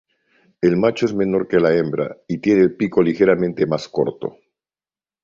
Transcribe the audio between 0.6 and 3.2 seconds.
El macho es menor que la hembra, y tiene el pico